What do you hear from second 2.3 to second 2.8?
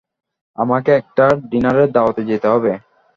হবে।